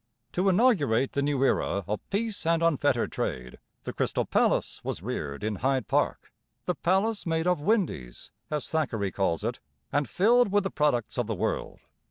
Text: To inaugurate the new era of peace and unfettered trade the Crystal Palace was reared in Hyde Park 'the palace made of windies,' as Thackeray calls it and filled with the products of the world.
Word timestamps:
To 0.31 0.49
inaugurate 0.49 1.11
the 1.11 1.21
new 1.21 1.43
era 1.43 1.83
of 1.87 1.99
peace 2.09 2.43
and 2.43 2.63
unfettered 2.63 3.11
trade 3.11 3.59
the 3.83 3.93
Crystal 3.93 4.25
Palace 4.25 4.81
was 4.83 5.03
reared 5.03 5.43
in 5.43 5.57
Hyde 5.57 5.87
Park 5.87 6.31
'the 6.65 6.73
palace 6.73 7.27
made 7.27 7.45
of 7.45 7.61
windies,' 7.61 8.31
as 8.49 8.67
Thackeray 8.67 9.11
calls 9.11 9.43
it 9.43 9.59
and 9.91 10.09
filled 10.09 10.51
with 10.51 10.63
the 10.63 10.71
products 10.71 11.19
of 11.19 11.27
the 11.27 11.35
world. 11.35 11.81